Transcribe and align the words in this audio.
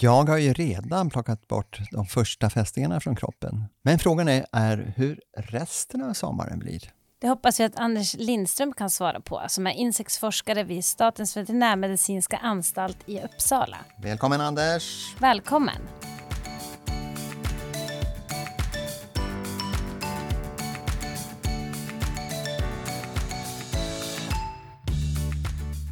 Jag 0.00 0.28
har 0.28 0.38
ju 0.38 0.52
redan 0.52 1.10
plockat 1.10 1.48
bort 1.48 1.78
de 1.90 2.06
första 2.06 2.50
fästingarna 2.50 3.00
från 3.00 3.16
kroppen. 3.16 3.64
Men 3.82 3.98
frågan 3.98 4.28
är, 4.28 4.46
är 4.52 4.92
hur 4.96 5.20
resten 5.36 6.02
av 6.02 6.12
sommaren 6.12 6.58
blir. 6.58 6.80
Det 7.20 7.28
hoppas 7.28 7.60
jag 7.60 7.66
att 7.66 7.76
Anders 7.76 8.14
Lindström 8.14 8.72
kan 8.72 8.90
svara 8.90 9.20
på, 9.20 9.42
som 9.48 9.66
är 9.66 9.70
insektsforskare 9.70 10.64
vid 10.64 10.84
Statens 10.84 11.36
veterinärmedicinska 11.36 12.36
anstalt 12.36 12.98
i 13.06 13.20
Uppsala. 13.20 13.76
Välkommen 14.02 14.40
Anders! 14.40 15.14
Välkommen! 15.20 15.82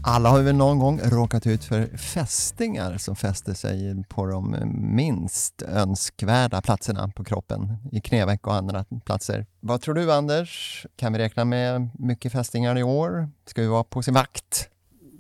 Alla 0.03 0.29
har 0.29 0.43
väl 0.43 0.57
någon 0.57 0.79
gång 0.79 1.01
råkat 1.05 1.47
ut 1.47 1.65
för 1.65 1.97
fästingar 1.97 2.99
som 2.99 3.17
fäster 3.17 3.55
sig 3.55 4.05
på 4.09 4.27
de 4.27 4.57
minst 4.97 5.63
önskvärda 5.63 6.63
platserna 6.63 7.09
på 7.09 7.25
kroppen, 7.25 7.77
i 7.93 8.01
knäveck 8.01 8.47
och 8.47 8.55
andra 8.55 8.85
platser. 9.05 9.47
Vad 9.61 9.81
tror 9.81 9.95
du 9.95 10.13
Anders? 10.13 10.87
Kan 10.97 11.13
vi 11.13 11.19
räkna 11.19 11.45
med 11.45 11.89
mycket 11.99 12.33
fästingar 12.33 12.79
i 12.79 12.83
år? 12.83 13.29
Ska 13.47 13.63
vi 13.63 13.69
vara 13.69 13.85
på 13.85 14.03
sin 14.03 14.15
vakt? 14.15 14.69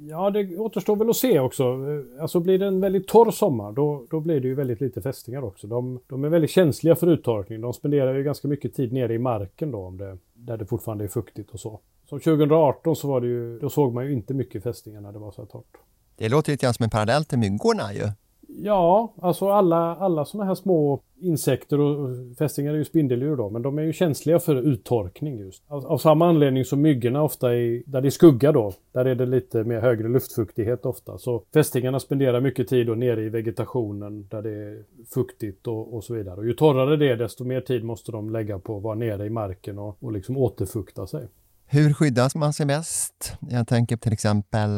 Ja, 0.09 0.31
det 0.31 0.57
återstår 0.57 0.97
väl 0.97 1.11
att 1.11 1.17
se 1.17 1.41
också. 1.41 1.65
Eh, 1.65 2.23
alltså 2.23 2.41
blir 2.41 2.59
det 2.59 2.67
en 2.67 2.81
väldigt 2.81 3.09
torr 3.09 3.31
sommar 3.31 3.73
då, 3.73 4.07
då 4.11 4.21
blir 4.21 4.41
det 4.41 4.49
ju 4.49 4.55
väldigt 4.55 4.81
lite 4.81 5.03
fästingar 5.03 5.45
också. 5.45 5.67
De, 5.67 6.01
de 6.07 6.25
är 6.25 6.29
väldigt 6.29 6.51
känsliga 6.51 6.97
för 6.97 7.07
uttorkning. 7.07 7.61
De 7.61 7.73
spenderar 7.73 8.15
ju 8.15 8.23
ganska 8.23 8.49
mycket 8.49 8.75
tid 8.75 8.93
nere 8.93 9.15
i 9.15 9.19
marken 9.19 9.71
då, 9.71 9.79
om 9.79 9.97
det, 9.97 10.19
där 10.35 10.57
det 10.57 10.67
fortfarande 10.67 11.05
är 11.05 11.09
fuktigt 11.09 11.51
och 11.51 11.61
så. 11.61 11.81
Som 12.09 12.21
2018 12.21 12.97
så 12.97 13.09
var 13.09 13.21
det 13.21 13.27
ju, 13.27 13.59
då 13.59 13.71
såg 13.71 13.95
man 13.95 14.07
ju 14.07 14.13
inte 14.13 14.35
mycket 14.35 14.63
fästingar 14.63 15.01
när 15.01 15.13
det 15.13 15.19
var 15.19 15.31
så 15.31 15.43
här 15.43 15.49
torrt. 15.49 15.77
Det 16.17 16.29
låter 16.29 16.53
lite 16.53 16.67
grann 16.67 16.75
som 16.75 16.85
en 16.85 16.91
parallell 16.91 17.25
till 17.25 17.39
myggorna 17.39 17.95
ju. 17.95 18.09
Ja, 18.57 19.15
alltså 19.21 19.49
alla, 19.49 19.97
alla 19.97 20.25
sådana 20.25 20.49
här 20.49 20.55
små 20.55 21.01
insekter 21.21 21.81
och 21.81 22.09
fästingar 22.39 22.73
är 22.73 22.77
ju 22.77 22.85
spindeldjur 22.85 23.37
då, 23.37 23.51
men 23.51 23.63
de 23.63 23.79
är 23.79 23.83
ju 23.83 23.93
känsliga 23.93 24.39
för 24.39 24.57
uttorkning 24.57 25.39
just. 25.39 25.65
Av, 25.69 25.87
av, 25.87 25.99
samma 25.99 26.29
anledning 26.29 26.65
som 26.65 26.83
myggorna 26.83 27.23
ofta 27.23 27.55
är, 27.55 27.83
där 27.87 28.01
det 28.01 28.09
är 28.09 28.11
skugga 28.11 28.53
då, 28.53 28.73
där 28.93 29.05
är 29.05 29.15
det 29.15 29.27
lite 29.27 29.65
mer 29.65 29.81
högre 29.81 30.09
luftfuktighet 30.09 30.87
ofta. 30.87 31.19
Så 31.19 31.43
fästingarna 31.55 32.01
spenderar 32.01 32.41
mycket 32.41 32.69
tid 32.69 32.87
då 32.87 32.95
nere 32.95 33.23
i 33.23 33.29
vegetationen 33.29 34.29
där 34.31 34.43
det 34.43 34.51
är 34.51 34.85
fuktigt 35.15 35.67
och, 35.67 35.95
och 35.95 36.05
så 36.05 36.15
vidare. 36.15 36.37
Och 36.37 36.47
ju 36.47 36.53
torrare 36.53 36.97
det 36.97 37.09
är 37.09 37.17
desto 37.17 37.45
mer 37.45 37.61
tid 37.61 37.85
måste 37.85 38.13
de 38.13 38.31
lägga 38.31 38.59
på 38.59 38.77
att 38.77 38.83
vara 38.83 38.95
nere 38.95 39.27
i 39.27 39.31
marken 39.31 39.79
och, 39.79 39.97
och 40.01 40.13
liksom 40.13 40.37
återfukta 40.37 41.07
sig. 41.07 41.29
Hur 41.73 41.93
skyddas 41.93 42.35
man 42.35 42.53
sig 42.53 42.67
bäst? 42.67 43.39
Jag 43.51 43.69
tänker 43.69 43.97
till 43.97 44.13
exempel 44.13 44.71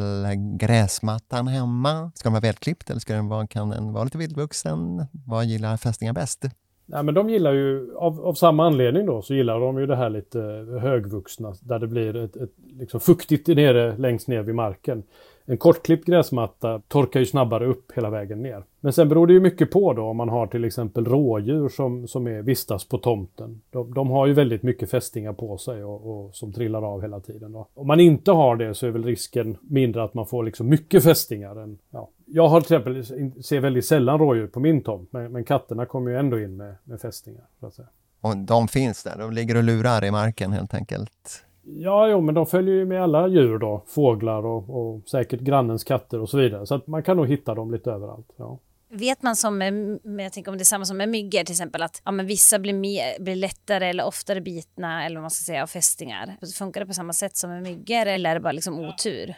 gräsmattan 0.61 1.49
hemma. 1.49 2.13
Ska 2.15 2.27
den 2.27 2.33
vara 2.33 2.41
välklippt 2.41 2.91
eller 2.91 3.01
ska 3.01 3.15
den 3.15 3.29
vara, 3.29 3.47
kan 3.47 3.71
den 3.71 3.93
vara 3.93 4.05
lite 4.05 4.19
vildvuxen? 4.19 5.07
Vad 5.27 5.45
gillar 5.45 5.77
fästingar 5.77 6.13
bäst? 6.13 6.45
Nej, 6.87 7.03
men 7.03 7.15
de 7.15 7.31
gillar 7.31 7.53
ju, 7.53 7.95
av, 7.97 8.21
av, 8.21 8.35
samma 8.35 8.67
anledning 8.67 9.07
då, 9.07 9.23
så 9.23 9.35
gillar 9.35 9.61
de 9.61 9.79
ju 9.79 9.87
det 9.87 9.97
här 9.97 10.11
lite 10.11 10.39
högvuxna 10.81 11.55
där 11.61 11.79
det 11.79 11.87
blir 11.87 12.17
ett, 12.17 12.37
ett 12.37 12.53
liksom 12.79 13.01
fuktigt 13.01 13.47
nere 13.47 13.97
längst 13.97 14.29
ner 14.29 14.43
vid 14.43 14.55
marken. 14.55 15.03
En 15.45 15.59
kortklippt 15.59 16.07
gräsmatta 16.07 16.83
torkar 16.89 17.21
ju 17.21 17.27
snabbare 17.27 17.67
upp 17.67 17.93
hela 17.95 18.11
vägen 18.11 18.43
ner. 18.43 18.65
Men 18.81 18.93
sen 18.93 19.09
beror 19.09 19.27
det 19.27 19.33
ju 19.33 19.41
mycket 19.41 19.71
på 19.71 19.93
då 19.93 20.03
om 20.03 20.17
man 20.17 20.29
har 20.29 20.47
till 20.47 20.65
exempel 20.65 21.05
rådjur 21.05 21.69
som, 21.69 22.09
som 22.09 22.27
är, 22.27 22.43
vistas 22.43 22.89
på 22.89 22.99
tomten. 22.99 23.61
De, 23.71 23.95
de 23.95 24.11
har 24.11 24.27
ju 24.27 24.33
väldigt 24.33 24.63
mycket 24.63 24.91
fästingar 24.91 25.33
på 25.33 25.59
sig 25.59 25.85
och, 25.85 26.11
och, 26.11 26.35
som 26.35 26.53
trillar 26.53 26.83
av 26.83 27.03
hela 27.03 27.21
tiden. 27.21 27.53
Då. 27.53 27.69
Om 27.75 27.87
man 27.87 28.01
inte 28.01 28.31
har 28.31 28.57
det 28.57 28.75
så 28.75 28.87
är 28.87 28.91
väl 28.91 29.05
risken 29.05 29.57
mindre 29.61 30.03
att 30.03 30.15
man 30.15 30.27
får 30.27 30.45
liksom 30.45 30.69
mycket 30.69 31.05
fästingar. 31.05 31.57
Än, 31.57 31.79
ja. 31.91 32.09
Jag 32.27 32.49
har 32.49 32.61
till 32.61 32.77
exempel 32.77 33.05
ser 33.45 33.61
väldigt 33.61 33.87
sällan 33.87 34.19
rådjur 34.19 34.47
på 34.47 34.61
min 34.61 34.83
tomt 34.83 35.13
men, 35.13 35.33
men 35.33 35.45
katterna 35.45 35.87
kommer 35.87 36.11
ju 36.11 36.17
ändå 36.17 36.41
in 36.41 36.57
med, 36.57 36.75
med 36.85 37.01
fästingar. 37.01 37.45
Så 37.61 37.67
att 37.67 37.75
säga. 37.75 37.89
Och 38.21 38.37
de 38.37 38.69
finns 38.69 39.03
där, 39.03 39.19
de 39.19 39.33
ligger 39.33 39.57
och 39.57 39.63
lurar 39.63 40.05
i 40.05 40.11
marken 40.11 40.53
helt 40.53 40.75
enkelt? 40.75 41.45
Ja, 41.65 42.09
jo, 42.09 42.21
men 42.21 42.35
de 42.35 42.47
följer 42.47 42.75
ju 42.75 42.85
med 42.85 43.03
alla 43.03 43.29
djur 43.29 43.59
då. 43.59 43.85
Fåglar 43.87 44.47
och, 44.47 44.71
och 44.71 45.09
säkert 45.09 45.41
grannens 45.41 45.85
katter 45.85 46.21
och 46.21 46.29
så 46.29 46.39
vidare. 46.39 46.67
Så 46.67 46.75
att 46.75 46.87
man 46.87 47.03
kan 47.03 47.17
nog 47.17 47.29
hitta 47.29 47.55
dem 47.55 47.71
lite 47.71 47.91
överallt. 47.91 48.29
Ja. 48.37 48.59
Vet 48.95 49.23
man 49.23 49.37
som 49.37 49.59
med, 49.59 49.99
jag 50.05 50.33
tänker 50.33 50.51
om 50.51 50.59
det 50.59 50.63
är 50.63 50.65
samma 50.65 50.85
som 50.85 50.97
med 50.97 51.09
myggor 51.09 51.45
till 51.45 51.53
exempel 51.53 51.83
att 51.83 52.03
ja, 52.05 52.11
men 52.11 52.27
vissa 52.27 52.59
blir, 52.59 52.73
mer, 52.73 53.23
blir 53.23 53.37
lättare 53.37 53.89
eller 53.89 54.05
oftare 54.07 54.41
bitna 54.41 55.07
eller 55.07 55.17
vad 55.17 55.23
man 55.23 55.31
ska 55.31 55.45
säga 55.45 55.63
av 55.63 55.67
fästingar. 55.67 56.37
Funkar 56.59 56.81
det 56.81 56.87
på 56.87 56.93
samma 56.93 57.13
sätt 57.13 57.37
som 57.37 57.51
med 57.51 57.63
myggor 57.63 58.07
eller 58.07 58.31
är 58.31 58.35
det 58.35 58.41
bara 58.41 58.53
liksom 58.53 58.79
otur? 58.79 59.35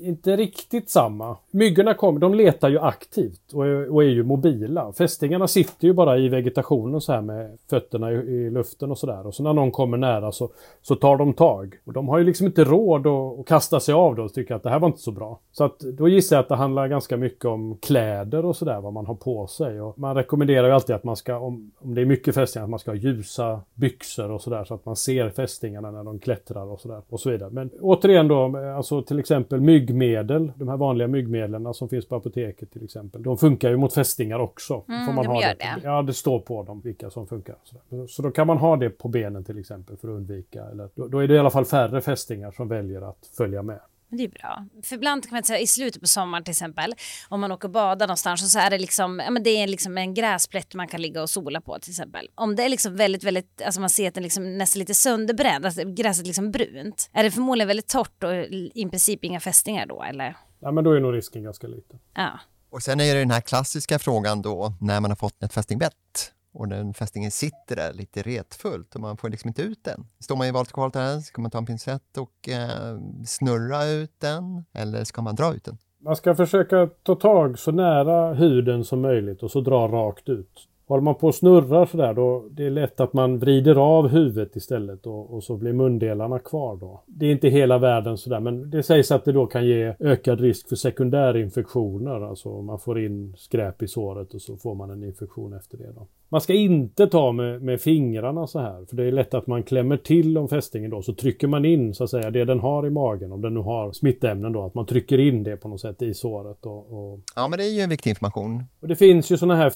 Inte 0.00 0.36
riktigt 0.36 0.90
samma. 0.90 1.36
Myggorna 1.50 1.94
kommer, 1.94 2.20
de 2.20 2.34
letar 2.34 2.68
ju 2.68 2.78
aktivt 2.78 3.52
och 3.52 3.66
är, 3.66 3.92
och 3.92 4.04
är 4.04 4.08
ju 4.08 4.22
mobila. 4.22 4.92
Fästingarna 4.92 5.48
sitter 5.48 5.86
ju 5.86 5.92
bara 5.92 6.18
i 6.18 6.28
vegetationen 6.28 7.00
så 7.00 7.12
här 7.12 7.20
med 7.20 7.58
fötterna 7.70 8.12
i, 8.12 8.14
i 8.14 8.50
luften 8.50 8.90
och 8.90 8.98
sådär. 8.98 9.26
Och 9.26 9.34
så 9.34 9.42
när 9.42 9.52
någon 9.52 9.70
kommer 9.70 9.96
nära 9.96 10.32
så, 10.32 10.50
så 10.82 10.94
tar 10.94 11.16
de 11.16 11.32
tag. 11.32 11.74
Och 11.84 11.92
de 11.92 12.08
har 12.08 12.18
ju 12.18 12.24
liksom 12.24 12.46
inte 12.46 12.64
råd 12.64 13.06
att, 13.06 13.38
att 13.38 13.46
kasta 13.46 13.80
sig 13.80 13.94
av 13.94 14.16
då 14.16 14.22
och 14.22 14.34
tycka 14.34 14.56
att 14.56 14.62
det 14.62 14.70
här 14.70 14.78
var 14.78 14.88
inte 14.88 15.00
så 15.00 15.10
bra. 15.10 15.38
Så 15.52 15.64
att 15.64 15.78
då 15.78 16.08
gissar 16.08 16.36
jag 16.36 16.42
att 16.42 16.48
det 16.48 16.56
handlar 16.56 16.88
ganska 16.88 17.16
mycket 17.16 17.44
om 17.44 17.76
kläder 17.82 18.44
och 18.44 18.56
sådär, 18.56 18.80
vad 18.80 18.92
man 18.92 19.06
har 19.06 19.14
på 19.14 19.46
sig. 19.46 19.80
Och 19.80 19.98
man 19.98 20.16
rekommenderar 20.16 20.66
ju 20.66 20.74
alltid 20.74 20.96
att 20.96 21.04
man 21.04 21.16
ska, 21.16 21.38
om, 21.38 21.72
om 21.78 21.94
det 21.94 22.00
är 22.00 22.04
mycket 22.04 22.34
fästingar, 22.34 22.64
att 22.64 22.70
man 22.70 22.78
ska 22.78 22.90
ha 22.90 22.96
ljusa 22.96 23.60
byxor 23.74 24.30
och 24.30 24.40
sådär 24.40 24.64
så 24.64 24.74
att 24.74 24.84
man 24.84 24.96
ser 24.96 25.30
fästingarna 25.30 25.90
när 25.90 26.04
de 26.04 26.18
klättrar 26.18 26.66
och 26.66 26.80
sådär. 26.80 27.02
Och 27.08 27.20
så 27.20 27.30
vidare. 27.30 27.50
Men 27.50 27.70
återigen 27.80 28.28
då, 28.28 28.56
alltså 28.76 29.02
till 29.02 29.18
exempel 29.18 29.60
mygg 29.60 29.81
myggmedel, 29.82 30.52
de 30.56 30.68
här 30.68 30.76
vanliga 30.76 31.08
myggmedlen 31.08 31.74
som 31.74 31.88
finns 31.88 32.08
på 32.08 32.16
apoteket 32.16 32.70
till 32.70 32.84
exempel. 32.84 33.22
De 33.22 33.38
funkar 33.38 33.70
ju 33.70 33.76
mot 33.76 33.94
fästingar 33.94 34.38
också. 34.38 34.84
Mm, 34.88 35.06
får 35.06 35.12
man 35.12 35.24
de 35.24 35.30
ha 35.30 35.42
gör 35.42 35.54
det. 35.54 35.80
Ja, 35.84 36.02
det 36.02 36.12
står 36.12 36.40
på 36.40 36.62
dem 36.62 36.80
vilka 36.84 37.10
som 37.10 37.26
funkar. 37.26 37.56
Så, 37.64 38.06
så 38.08 38.22
då 38.22 38.30
kan 38.30 38.46
man 38.46 38.58
ha 38.58 38.76
det 38.76 38.90
på 38.90 39.08
benen 39.08 39.44
till 39.44 39.58
exempel 39.58 39.96
för 39.96 40.08
att 40.08 40.16
undvika. 40.16 40.64
Eller, 40.64 40.88
då, 40.94 41.08
då 41.08 41.18
är 41.18 41.28
det 41.28 41.34
i 41.34 41.38
alla 41.38 41.50
fall 41.50 41.64
färre 41.64 42.00
fästingar 42.00 42.50
som 42.50 42.68
väljer 42.68 43.02
att 43.02 43.30
följa 43.36 43.62
med. 43.62 43.80
Det 44.16 44.24
är 44.24 44.28
bra. 44.28 44.66
För 44.82 44.96
ibland 44.96 45.28
kan 45.28 45.36
man 45.36 45.44
säga 45.44 45.58
i 45.58 45.66
slutet 45.66 46.00
på 46.00 46.08
sommaren 46.08 46.44
till 46.44 46.52
exempel, 46.52 46.94
om 47.28 47.40
man 47.40 47.52
åker 47.52 47.68
och 47.68 47.72
badar 47.72 48.06
någonstans 48.06 48.42
och 48.42 48.48
så 48.48 48.58
är 48.58 48.70
det 48.70 48.78
liksom, 48.78 49.22
ja 49.24 49.30
men 49.30 49.42
det 49.42 49.50
är 49.50 49.66
liksom 49.66 49.98
en 49.98 50.14
gräsplätt 50.14 50.74
man 50.74 50.88
kan 50.88 51.02
ligga 51.02 51.22
och 51.22 51.30
sola 51.30 51.60
på 51.60 51.78
till 51.78 51.90
exempel. 51.90 52.28
Om 52.34 52.56
det 52.56 52.62
är 52.62 52.68
liksom 52.68 52.96
väldigt, 52.96 53.24
väldigt, 53.24 53.62
alltså 53.62 53.80
man 53.80 53.90
ser 53.90 54.08
att 54.08 54.14
den 54.14 54.22
liksom 54.22 54.58
nästan 54.58 54.80
lite 54.80 54.94
sönderbränd, 54.94 55.66
alltså 55.66 55.84
gräset 55.84 56.26
liksom 56.26 56.50
brunt, 56.50 57.10
är 57.12 57.22
det 57.24 57.30
förmodligen 57.30 57.68
väldigt 57.68 57.88
torrt 57.88 58.24
och 58.24 58.34
i 58.74 58.86
princip 58.90 59.24
inga 59.24 59.40
fästingar 59.40 59.86
då 59.86 60.02
eller? 60.02 60.36
Ja 60.60 60.72
men 60.72 60.84
då 60.84 60.92
är 60.92 61.00
nog 61.00 61.14
risken 61.14 61.42
ganska 61.42 61.66
liten. 61.66 61.98
Ja. 62.14 62.40
Och 62.70 62.82
sen 62.82 63.00
är 63.00 63.14
det 63.14 63.20
den 63.20 63.30
här 63.30 63.40
klassiska 63.40 63.98
frågan 63.98 64.42
då, 64.42 64.74
när 64.80 65.00
man 65.00 65.10
har 65.10 65.16
fått 65.16 65.42
ett 65.42 65.52
fästingbett 65.52 66.32
och 66.52 66.68
den 66.68 66.94
fästingen 66.94 67.30
sitter 67.30 67.76
där 67.76 67.92
lite 67.92 68.22
retfullt 68.22 68.94
och 68.94 69.00
man 69.00 69.16
får 69.16 69.28
liksom 69.28 69.48
inte 69.48 69.62
ut 69.62 69.84
den. 69.84 70.06
Står 70.18 70.36
man 70.36 70.46
i 70.46 70.50
valet 70.50 70.68
och 70.68 70.74
kvalet 70.74 70.94
här, 70.94 71.20
ska 71.20 71.42
man 71.42 71.50
ta 71.50 71.58
en 71.58 71.66
pincett 71.66 72.18
och 72.18 72.48
eh, 72.48 72.98
snurra 73.26 73.84
ut 73.84 74.20
den 74.20 74.64
eller 74.72 75.04
ska 75.04 75.22
man 75.22 75.34
dra 75.34 75.54
ut 75.54 75.64
den? 75.64 75.78
Man 75.98 76.16
ska 76.16 76.34
försöka 76.34 76.88
ta 77.02 77.14
tag 77.14 77.58
så 77.58 77.72
nära 77.72 78.34
huden 78.34 78.84
som 78.84 79.00
möjligt 79.00 79.42
och 79.42 79.50
så 79.50 79.60
dra 79.60 79.88
rakt 79.88 80.28
ut. 80.28 80.68
Håller 80.86 81.02
man 81.02 81.14
på 81.14 81.26
och 81.26 81.34
snurrar 81.34 81.86
sådär 81.86 82.14
då 82.14 82.44
det 82.50 82.66
är 82.66 82.70
lätt 82.70 83.00
att 83.00 83.12
man 83.12 83.38
vrider 83.38 83.74
av 83.74 84.08
huvudet 84.08 84.56
istället 84.56 85.06
och, 85.06 85.34
och, 85.34 85.44
så 85.44 85.56
blir 85.56 85.72
mundelarna 85.72 86.38
kvar 86.38 86.76
då. 86.76 87.02
Det 87.06 87.26
är 87.26 87.32
inte 87.32 87.48
hela 87.48 87.78
världen 87.78 88.18
sådär 88.18 88.40
men 88.40 88.70
det 88.70 88.82
sägs 88.82 89.10
att 89.10 89.24
det 89.24 89.32
då 89.32 89.46
kan 89.46 89.66
ge 89.66 89.94
ökad 90.00 90.40
risk 90.40 90.68
för 90.68 90.76
sekundärinfektioner. 90.76 92.20
Alltså 92.20 92.62
man 92.62 92.78
får 92.78 93.04
in 93.04 93.34
skräp 93.38 93.82
i 93.82 93.88
såret 93.88 94.34
och 94.34 94.42
så 94.42 94.56
får 94.56 94.74
man 94.74 94.90
en 94.90 95.04
infektion 95.04 95.52
efter 95.52 95.78
det 95.78 95.92
då. 95.94 96.06
Man 96.28 96.40
ska 96.40 96.54
inte 96.54 97.06
ta 97.06 97.32
med, 97.32 97.62
med 97.62 97.80
fingrarna 97.80 98.46
så 98.46 98.58
här 98.58 98.84
för 98.84 98.96
det 98.96 99.04
är 99.04 99.12
lätt 99.12 99.34
att 99.34 99.46
man 99.46 99.62
klämmer 99.62 99.96
till 99.96 100.38
om 100.38 100.48
fästingen 100.48 100.90
då 100.90 101.02
så 101.02 101.14
trycker 101.14 101.46
man 101.46 101.64
in 101.64 101.94
så 101.94 102.04
att 102.04 102.10
säga 102.10 102.30
det 102.30 102.44
den 102.44 102.60
har 102.60 102.86
i 102.86 102.90
magen 102.90 103.32
om 103.32 103.40
den 103.40 103.54
nu 103.54 103.60
har 103.60 103.92
smittämnen 103.92 104.52
då 104.52 104.64
att 104.64 104.74
man 104.74 104.86
trycker 104.86 105.18
in 105.18 105.42
det 105.42 105.56
på 105.56 105.68
något 105.68 105.80
sätt 105.80 106.02
i 106.02 106.14
såret. 106.14 106.66
Och, 106.66 107.12
och... 107.12 107.20
Ja 107.36 107.48
men 107.48 107.58
det 107.58 107.64
är 107.64 107.70
ju 107.70 107.80
en 107.80 107.90
viktig 107.90 108.10
information. 108.10 108.64
Och 108.80 108.88
det 108.88 108.96
finns 108.96 109.30
ju 109.30 109.36
sådana 109.36 109.56
här 109.56 109.70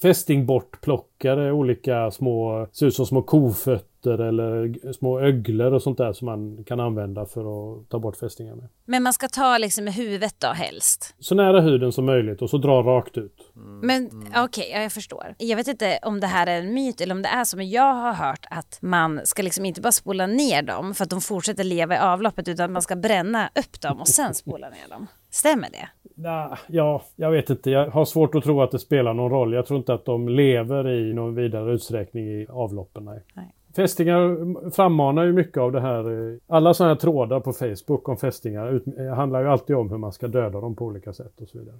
fästingbortplockare, 1.17 1.51
olika 1.51 2.11
små, 2.11 2.67
ser 2.71 2.85
ut 2.85 2.95
som 2.95 3.05
små 3.05 3.21
kofötter 3.21 3.97
fötter 4.07 4.23
eller 4.23 4.93
små 4.93 5.19
öglor 5.19 5.73
och 5.73 5.81
sånt 5.81 5.97
där 5.97 6.13
som 6.13 6.25
man 6.25 6.63
kan 6.63 6.79
använda 6.79 7.25
för 7.25 7.41
att 7.41 7.89
ta 7.89 7.99
bort 7.99 8.17
fästingar 8.17 8.55
med. 8.55 8.69
Men 8.85 9.03
man 9.03 9.13
ska 9.13 9.27
ta 9.27 9.57
liksom 9.57 9.83
med 9.83 9.93
huvudet 9.93 10.35
då 10.39 10.47
helst? 10.47 11.15
Så 11.19 11.35
nära 11.35 11.61
huden 11.61 11.91
som 11.91 12.05
möjligt 12.05 12.41
och 12.41 12.49
så 12.49 12.57
dra 12.57 12.81
rakt 12.81 13.17
ut. 13.17 13.51
Mm. 13.55 13.79
Men 13.79 14.09
mm. 14.09 14.27
okej, 14.27 14.43
okay, 14.43 14.69
ja, 14.71 14.81
jag 14.81 14.91
förstår. 14.91 15.35
Jag 15.37 15.57
vet 15.57 15.67
inte 15.67 15.99
om 16.01 16.19
det 16.19 16.27
här 16.27 16.47
är 16.47 16.59
en 16.59 16.73
myt 16.73 17.01
eller 17.01 17.15
om 17.15 17.21
det 17.21 17.29
är 17.29 17.43
så, 17.43 17.57
men 17.57 17.69
jag 17.69 17.93
har 17.93 18.13
hört 18.13 18.45
att 18.49 18.79
man 18.81 19.21
ska 19.23 19.43
liksom 19.43 19.65
inte 19.65 19.81
bara 19.81 19.91
spola 19.91 20.27
ner 20.27 20.61
dem 20.61 20.93
för 20.93 21.03
att 21.03 21.09
de 21.09 21.21
fortsätter 21.21 21.63
leva 21.63 21.95
i 21.95 21.97
avloppet 21.97 22.47
utan 22.47 22.71
man 22.71 22.81
ska 22.81 22.95
bränna 22.95 23.49
upp 23.59 23.81
dem 23.81 24.01
och 24.01 24.07
sen 24.07 24.33
spola 24.33 24.69
ner 24.69 24.89
dem. 24.89 25.07
Stämmer 25.29 25.69
det? 25.69 25.89
Nah, 26.19 26.57
ja, 26.67 27.01
jag 27.15 27.31
vet 27.31 27.49
inte. 27.49 27.71
Jag 27.71 27.89
har 27.89 28.05
svårt 28.05 28.35
att 28.35 28.43
tro 28.43 28.61
att 28.61 28.71
det 28.71 28.79
spelar 28.79 29.13
någon 29.13 29.31
roll. 29.31 29.53
Jag 29.53 29.65
tror 29.65 29.77
inte 29.77 29.93
att 29.93 30.05
de 30.05 30.29
lever 30.29 30.89
i 30.89 31.13
någon 31.13 31.35
vidare 31.35 31.73
utsträckning 31.73 32.25
i 32.27 32.47
avloppen. 32.49 33.05
Nej. 33.05 33.19
nej. 33.33 33.53
Fästingar 33.75 34.37
frammanar 34.71 35.23
ju 35.23 35.33
mycket 35.33 35.57
av 35.57 35.71
det 35.71 35.81
här. 35.81 36.29
eh, 36.33 36.37
Alla 36.47 36.73
sådana 36.73 36.93
här 36.93 36.99
trådar 36.99 37.39
på 37.39 37.53
Facebook 37.53 38.09
om 38.09 38.17
fästingar 38.17 38.71
ut, 38.71 38.83
eh, 38.99 39.15
handlar 39.15 39.41
ju 39.41 39.47
alltid 39.47 39.75
om 39.75 39.89
hur 39.89 39.97
man 39.97 40.11
ska 40.13 40.27
döda 40.27 40.61
dem 40.61 40.75
på 40.75 40.85
olika 40.85 41.13
sätt 41.13 41.41
och 41.41 41.47
så 41.49 41.59
vidare. 41.59 41.75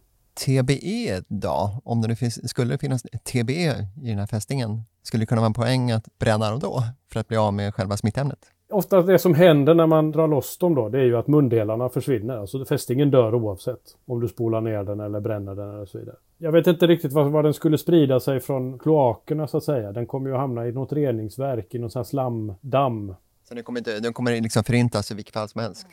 TBE 0.45 1.21
då? 1.27 1.81
Om 1.83 2.01
det 2.01 2.07
nu 2.07 2.15
finns, 2.15 2.49
skulle 2.49 2.73
det 2.73 2.77
finnas 2.77 3.01
TBE 3.03 3.87
i 4.03 4.09
den 4.09 4.19
här 4.19 4.27
fästingen, 4.27 4.81
skulle 5.03 5.21
det 5.21 5.25
kunna 5.25 5.41
vara 5.41 5.47
en 5.47 5.53
poäng 5.53 5.91
att 5.91 6.07
bränna 6.19 6.49
dem 6.49 6.59
då 6.59 6.83
för 7.11 7.19
att 7.19 7.27
bli 7.27 7.37
av 7.37 7.53
med 7.53 7.73
själva 7.73 7.97
smittämnet? 7.97 8.39
Ofta 8.69 9.01
det 9.01 9.19
som 9.19 9.33
händer 9.33 9.73
när 9.73 9.87
man 9.87 10.11
drar 10.11 10.27
loss 10.27 10.57
dem 10.57 10.75
då, 10.75 10.89
det 10.89 10.99
är 10.99 11.03
ju 11.03 11.17
att 11.17 11.27
mundelarna 11.27 11.89
försvinner. 11.89 12.37
Alltså 12.37 12.65
fästingen 12.65 13.11
dör 13.11 13.35
oavsett. 13.35 13.81
Om 14.05 14.19
du 14.19 14.27
spolar 14.27 14.61
ner 14.61 14.83
den 14.83 14.99
eller 14.99 15.19
bränner 15.19 15.55
den 15.55 15.75
eller 15.75 15.85
så 15.85 15.97
vidare. 15.97 16.15
Jag 16.37 16.51
vet 16.51 16.67
inte 16.67 16.87
riktigt 16.87 17.13
var, 17.13 17.23
var 17.23 17.43
den 17.43 17.53
skulle 17.53 17.77
sprida 17.77 18.19
sig 18.19 18.39
från 18.39 18.79
kloakerna 18.79 19.47
så 19.47 19.57
att 19.57 19.63
säga. 19.63 19.91
Den 19.91 20.05
kommer 20.05 20.29
ju 20.29 20.35
att 20.35 20.41
hamna 20.41 20.67
i 20.67 20.71
något 20.71 20.93
reningsverk, 20.93 21.75
i 21.75 21.79
någon 21.79 21.89
sån 21.89 21.99
här 21.99 22.03
slamdamm. 22.03 23.15
Så 23.47 23.53
den 23.53 23.63
kommer, 23.63 23.79
inte, 23.79 23.99
den 23.99 24.13
kommer 24.13 24.41
liksom 24.41 24.63
förintas 24.63 25.11
i 25.11 25.13
vilket 25.13 25.33
fall 25.33 25.49
som 25.49 25.61
helst? 25.61 25.87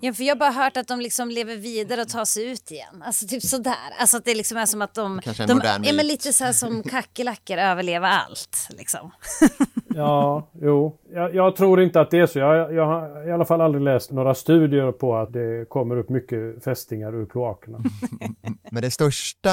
Ja, 0.00 0.12
för 0.12 0.24
jag 0.24 0.34
har 0.34 0.38
bara 0.38 0.50
hört 0.50 0.76
att 0.76 0.88
de 0.88 1.00
liksom 1.00 1.30
lever 1.30 1.56
vidare 1.56 2.02
och 2.02 2.08
tar 2.08 2.24
sig 2.24 2.50
ut 2.50 2.70
igen. 2.70 3.02
Alltså 3.02 3.26
typ 3.26 3.42
sådär. 3.42 3.74
Alltså 4.00 4.16
att 4.16 4.24
det 4.24 4.34
liksom 4.34 4.56
är 4.56 4.66
som 4.66 4.82
att 4.82 4.94
de... 4.94 5.20
Kanske 5.24 5.42
en 5.42 5.48
de 5.48 5.54
modern 5.54 5.84
ja, 5.84 5.92
men 5.92 6.06
lite 6.06 6.32
så 6.32 6.44
här 6.44 6.52
som 6.52 6.82
kackerlackor 6.90 7.58
överlever 7.58 8.08
allt. 8.08 8.68
Liksom. 8.70 9.10
Ja, 9.96 10.50
jo. 10.62 10.98
Jag, 11.12 11.34
jag 11.34 11.56
tror 11.56 11.82
inte 11.82 12.00
att 12.00 12.10
det 12.10 12.18
är 12.18 12.26
så. 12.26 12.38
Jag, 12.38 12.74
jag 12.74 12.86
har 12.86 13.28
i 13.28 13.32
alla 13.32 13.44
fall 13.44 13.60
aldrig 13.60 13.84
läst 13.84 14.12
några 14.12 14.34
studier 14.34 14.92
på 14.92 15.16
att 15.16 15.32
det 15.32 15.68
kommer 15.68 15.96
upp 15.96 16.08
mycket 16.08 16.64
fästingar 16.64 17.14
ur 17.14 17.26
kloakerna. 17.26 17.78
Men 18.70 18.82
det 18.82 18.90
största 18.90 19.50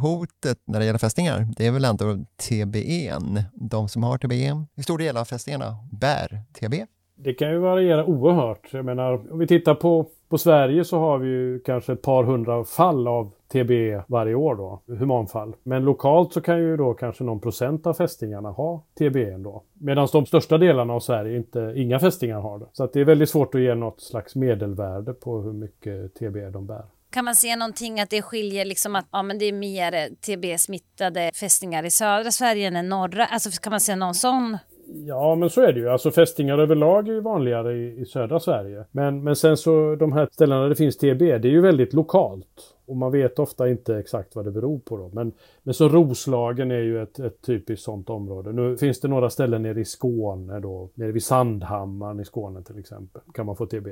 hotet 0.00 0.58
när 0.66 0.78
det 0.80 0.86
gäller 0.86 0.98
fästingar, 0.98 1.48
det 1.56 1.66
är 1.66 1.70
väl 1.70 1.84
ändå 1.84 2.24
TBE. 2.48 3.18
De 3.54 3.88
som 3.88 4.02
har 4.02 4.18
TBE, 4.18 4.66
hur 4.76 4.82
stor 4.82 4.98
del 4.98 5.16
av 5.16 5.24
fästingarna 5.24 5.76
bär 5.92 6.42
TBE? 6.60 6.85
Det 7.16 7.34
kan 7.34 7.50
ju 7.50 7.58
variera 7.58 8.04
oerhört. 8.04 8.68
Jag 8.72 8.84
menar, 8.84 9.32
om 9.32 9.38
vi 9.38 9.46
tittar 9.46 9.74
på, 9.74 10.06
på 10.28 10.38
Sverige 10.38 10.84
så 10.84 10.98
har 10.98 11.18
vi 11.18 11.28
ju 11.28 11.60
kanske 11.60 11.92
ett 11.92 12.02
par 12.02 12.24
hundra 12.24 12.64
fall 12.64 13.08
av 13.08 13.30
TBE 13.52 14.02
varje 14.08 14.34
år 14.34 14.54
då, 14.54 14.82
humanfall. 14.86 15.56
Men 15.62 15.84
lokalt 15.84 16.32
så 16.32 16.40
kan 16.40 16.58
ju 16.58 16.76
då 16.76 16.94
kanske 16.94 17.24
någon 17.24 17.40
procent 17.40 17.86
av 17.86 17.94
fästingarna 17.94 18.50
ha 18.50 18.84
TBE 18.98 19.32
ändå. 19.32 19.62
Medan 19.72 20.08
de 20.12 20.26
största 20.26 20.58
delarna 20.58 20.92
av 20.92 21.00
Sverige 21.00 21.36
inte, 21.36 21.72
inga 21.76 21.98
fästingar 21.98 22.40
har 22.40 22.58
det. 22.58 22.66
Så 22.72 22.84
att 22.84 22.92
det 22.92 23.00
är 23.00 23.04
väldigt 23.04 23.30
svårt 23.30 23.54
att 23.54 23.60
ge 23.60 23.74
något 23.74 24.00
slags 24.00 24.34
medelvärde 24.34 25.12
på 25.12 25.40
hur 25.40 25.52
mycket 25.52 26.14
TBE 26.14 26.50
de 26.50 26.66
bär. 26.66 26.84
Kan 27.10 27.24
man 27.24 27.34
se 27.34 27.56
någonting 27.56 28.00
att 28.00 28.10
det 28.10 28.22
skiljer 28.22 28.64
liksom 28.64 28.96
att 28.96 29.06
ja, 29.12 29.22
men 29.22 29.38
det 29.38 29.44
är 29.44 29.52
mer 29.52 29.92
TB-smittade 30.26 31.30
fästingar 31.34 31.84
i 31.84 31.90
södra 31.90 32.30
Sverige 32.30 32.68
än 32.68 32.76
i 32.76 32.82
norra? 32.82 33.26
Alltså 33.26 33.50
kan 33.62 33.70
man 33.70 33.80
se 33.80 33.96
någon 33.96 34.14
sån? 34.14 34.58
Ja, 34.88 35.34
men 35.34 35.50
så 35.50 35.60
är 35.60 35.72
det 35.72 35.80
ju. 35.80 35.88
Alltså 35.88 36.10
fästingar 36.10 36.58
överlag 36.58 37.08
är 37.08 37.12
ju 37.12 37.20
vanligare 37.20 37.74
i, 37.74 38.00
i 38.00 38.04
södra 38.04 38.40
Sverige. 38.40 38.84
Men, 38.90 39.24
men 39.24 39.36
sen 39.36 39.56
så 39.56 39.96
de 39.96 40.12
här 40.12 40.28
ställena 40.32 40.62
där 40.62 40.68
det 40.68 40.74
finns 40.74 40.96
TB, 40.96 41.18
det 41.18 41.48
är 41.48 41.52
ju 41.52 41.60
väldigt 41.60 41.92
lokalt. 41.92 42.74
Och 42.86 42.96
man 42.96 43.12
vet 43.12 43.38
ofta 43.38 43.68
inte 43.68 43.96
exakt 43.96 44.36
vad 44.36 44.44
det 44.44 44.50
beror 44.50 44.78
på 44.78 44.96
då. 44.96 45.10
Men, 45.12 45.32
men 45.62 45.74
så 45.74 45.88
Roslagen 45.88 46.70
är 46.70 46.80
ju 46.80 47.02
ett, 47.02 47.18
ett 47.18 47.42
typiskt 47.42 47.84
sånt 47.84 48.10
område. 48.10 48.52
Nu 48.52 48.76
finns 48.76 49.00
det 49.00 49.08
några 49.08 49.30
ställen 49.30 49.62
nere 49.62 49.80
i 49.80 49.84
Skåne 49.84 50.60
då. 50.60 50.88
Nere 50.94 51.12
vid 51.12 51.24
Sandhammaren 51.24 52.20
i 52.20 52.24
Skåne 52.24 52.62
till 52.62 52.78
exempel. 52.78 53.22
Kan 53.34 53.46
man 53.46 53.56
få 53.56 53.66
TB. 53.66 53.88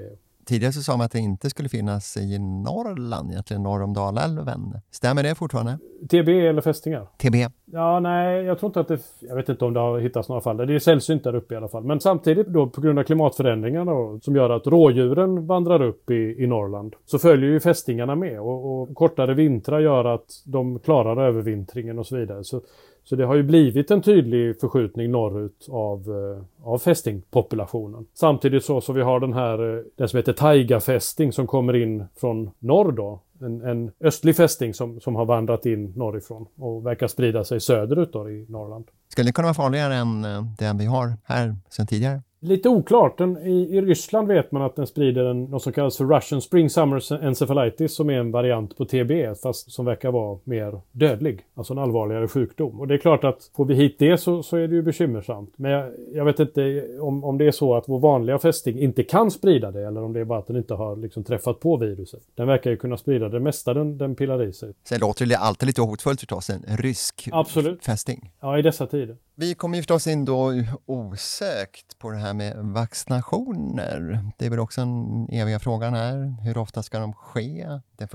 Tidigare 0.46 0.72
så 0.72 0.82
sa 0.82 0.96
man 0.96 1.06
att 1.06 1.12
det 1.12 1.18
inte 1.18 1.50
skulle 1.50 1.68
finnas 1.68 2.16
i 2.16 2.38
Norrland, 2.38 3.30
egentligen 3.30 3.62
norr 3.62 3.82
om 3.82 3.92
Dalälven. 3.92 4.60
Stämmer 4.90 5.22
det 5.22 5.34
fortfarande? 5.34 5.78
TB 6.10 6.28
eller 6.28 6.60
fästingar? 6.60 7.06
TB? 7.18 7.34
Ja, 7.64 8.00
nej, 8.00 8.44
jag 8.44 8.58
tror 8.58 8.68
inte 8.68 8.80
att 8.80 8.88
det... 8.88 8.98
Jag 9.20 9.36
vet 9.36 9.48
inte 9.48 9.64
om 9.64 9.74
det 9.74 9.80
har 9.80 9.98
hittats 9.98 10.28
några 10.28 10.40
fall. 10.40 10.56
Det 10.56 10.74
är 10.74 10.78
sällsynt 10.78 11.24
där 11.24 11.34
uppe 11.34 11.54
i 11.54 11.56
alla 11.56 11.68
fall. 11.68 11.84
Men 11.84 12.00
samtidigt 12.00 12.46
då 12.46 12.66
på 12.68 12.80
grund 12.80 12.98
av 12.98 13.02
klimatförändringarna 13.02 13.92
då, 13.92 14.20
som 14.22 14.36
gör 14.36 14.50
att 14.50 14.66
rådjuren 14.66 15.46
vandrar 15.46 15.82
upp 15.82 16.10
i, 16.10 16.36
i 16.38 16.46
Norrland 16.46 16.94
så 17.06 17.18
följer 17.18 17.50
ju 17.50 17.60
fästingarna 17.60 18.14
med 18.14 18.40
och, 18.40 18.82
och 18.82 18.94
kortare 18.94 19.34
vintrar 19.34 19.80
gör 19.80 20.04
att 20.04 20.42
de 20.44 20.78
klarar 20.78 21.26
övervintringen 21.26 21.98
och 21.98 22.06
så 22.06 22.16
vidare. 22.16 22.44
Så, 22.44 22.60
så 23.04 23.16
det 23.16 23.24
har 23.24 23.34
ju 23.34 23.42
blivit 23.42 23.90
en 23.90 24.02
tydlig 24.02 24.60
förskjutning 24.60 25.10
norrut 25.10 25.66
av, 25.70 26.00
eh, 26.00 26.68
av 26.68 26.78
fästingpopulationen. 26.78 28.06
Samtidigt 28.14 28.64
så, 28.64 28.80
så 28.80 28.92
vi 28.92 29.02
har 29.02 29.20
den 29.20 29.32
här, 29.32 29.76
eh, 29.76 29.82
den 29.96 30.08
som 30.08 30.16
heter 30.16 30.32
taigafästing 30.32 31.32
som 31.32 31.46
kommer 31.46 31.76
in 31.76 32.04
från 32.16 32.50
norr 32.58 32.92
då. 32.92 33.20
En, 33.40 33.60
en 33.60 33.90
östlig 34.00 34.36
fästing 34.36 34.74
som, 34.74 35.00
som 35.00 35.14
har 35.14 35.24
vandrat 35.24 35.66
in 35.66 35.92
norrifrån 35.96 36.46
och 36.56 36.86
verkar 36.86 37.08
sprida 37.08 37.44
sig 37.44 37.60
söderut 37.60 38.12
då 38.12 38.30
i 38.30 38.46
Norrland. 38.48 38.84
Skulle 39.08 39.28
det 39.28 39.32
kunna 39.32 39.46
vara 39.46 39.54
farligare 39.54 39.94
än 39.94 40.24
eh, 40.24 40.44
den 40.58 40.78
vi 40.78 40.84
har 40.84 41.16
här 41.24 41.56
sedan 41.70 41.86
tidigare? 41.86 42.22
Lite 42.44 42.68
oklart. 42.68 43.18
Den, 43.18 43.36
i, 43.36 43.76
I 43.76 43.80
Ryssland 43.80 44.28
vet 44.28 44.52
man 44.52 44.62
att 44.62 44.76
den 44.76 44.86
sprider 44.86 45.24
en, 45.24 45.44
något 45.44 45.62
som 45.62 45.72
kallas 45.72 45.96
för 45.96 46.04
Russian 46.04 46.40
Spring 46.40 46.70
Summer 46.70 47.24
Encephalitis 47.24 47.94
som 47.94 48.10
är 48.10 48.14
en 48.14 48.30
variant 48.30 48.76
på 48.76 48.84
TB 48.84 49.34
fast 49.42 49.72
som 49.72 49.84
verkar 49.84 50.10
vara 50.10 50.38
mer 50.44 50.80
dödlig. 50.92 51.40
Alltså 51.54 51.72
en 51.72 51.78
allvarligare 51.78 52.28
sjukdom. 52.28 52.80
Och 52.80 52.88
det 52.88 52.94
är 52.94 52.98
klart 52.98 53.24
att 53.24 53.50
får 53.56 53.64
vi 53.64 53.74
hit 53.74 53.96
det 53.98 54.18
så, 54.18 54.42
så 54.42 54.56
är 54.56 54.68
det 54.68 54.74
ju 54.74 54.82
bekymmersamt. 54.82 55.52
Men 55.56 55.70
jag, 55.70 55.92
jag 56.14 56.24
vet 56.24 56.40
inte 56.40 56.88
om, 57.00 57.24
om 57.24 57.38
det 57.38 57.46
är 57.46 57.52
så 57.52 57.74
att 57.74 57.88
vår 57.88 57.98
vanliga 57.98 58.38
fästing 58.38 58.78
inte 58.78 59.02
kan 59.02 59.30
sprida 59.30 59.70
det 59.70 59.86
eller 59.86 60.02
om 60.02 60.12
det 60.12 60.20
är 60.20 60.24
bara 60.24 60.38
att 60.38 60.46
den 60.46 60.56
inte 60.56 60.74
har 60.74 60.96
liksom 60.96 61.24
träffat 61.24 61.60
på 61.60 61.76
viruset. 61.76 62.22
Den 62.34 62.46
verkar 62.46 62.70
ju 62.70 62.76
kunna 62.76 62.96
sprida 62.96 63.28
det 63.28 63.40
mesta 63.40 63.74
den, 63.74 63.98
den 63.98 64.14
pillar 64.14 64.42
i 64.42 64.52
sig. 64.52 64.72
Sen 64.84 65.00
låter 65.00 65.26
det 65.26 65.38
alltid 65.38 65.66
lite 65.66 65.82
hotfullt 65.82 66.20
förstås, 66.20 66.50
en 66.50 66.76
rysk 66.76 67.28
Absolut. 67.32 67.84
fästing. 67.84 68.30
Ja, 68.40 68.58
i 68.58 68.62
dessa 68.62 68.86
tider. 68.86 69.16
Vi 69.36 69.54
kommer 69.54 69.76
ju 69.76 69.82
förstås 69.82 70.06
in 70.06 70.24
då 70.24 70.52
osökt 70.86 71.98
på 71.98 72.10
det 72.10 72.16
här 72.16 72.34
med 72.34 72.56
vaccinationer. 72.56 74.24
Det 74.38 74.46
är 74.46 74.50
väl 74.50 74.58
också 74.58 74.80
den 74.80 75.28
eviga 75.32 75.58
frågan 75.58 75.94
här. 75.94 76.36
Hur 76.42 76.58
ofta 76.58 76.82
ska 76.82 76.98
de 76.98 77.12
ske 77.12 77.68